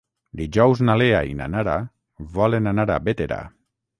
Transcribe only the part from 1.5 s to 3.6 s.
Nara volen anar a Bétera.